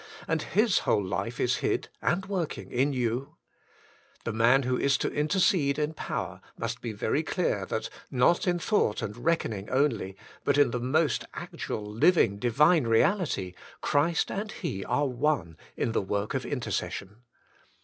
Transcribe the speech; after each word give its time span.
and 0.27 0.41
His 0.41 0.79
whole 0.79 1.03
life 1.05 1.39
is 1.39 1.57
hid 1.57 1.89
and 2.01 2.25
working 2.25 2.71
in 2.71 2.91
you? 2.91 3.35
The 4.23 4.33
man 4.33 4.63
who 4.63 4.75
is 4.75 4.97
to 4.97 5.11
intercede 5.13 5.77
in 5.77 5.93
power 5.93 6.41
must 6.57 6.81
be 6.81 6.91
very 6.91 7.21
clear 7.21 7.67
that, 7.67 7.87
not 8.09 8.47
in 8.47 8.57
thought 8.57 9.03
and 9.03 9.15
reckoning 9.15 9.69
only, 9.69 10.17
but 10.43 10.57
in 10.57 10.71
the 10.71 10.79
most 10.79 11.25
actual, 11.35 11.85
living, 11.85 12.39
divine 12.39 12.87
reality, 12.87 13.53
Christ 13.81 14.31
and 14.31 14.51
he 14.51 14.83
are 14.85 15.05
one 15.05 15.55
in 15.77 15.91
the 15.91 16.01
work 16.01 16.33
of 16.33 16.47
intercession. 16.47 17.17